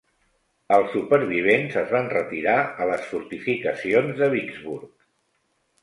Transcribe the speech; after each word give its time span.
Els 0.77 0.87
supervivents 0.93 1.77
es 1.83 1.93
van 1.97 2.09
retirar 2.15 2.57
a 2.65 2.89
les 2.93 3.07
fortificacions 3.13 4.21
de 4.25 4.35
Vicksburg. 4.37 4.93